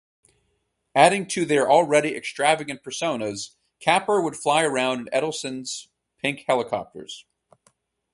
[0.95, 7.25] Adding to their already extravagant personas, Capper would fly around in Edelsten's pink helicopters.